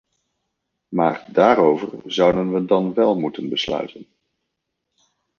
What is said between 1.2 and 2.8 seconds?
daarover zouden we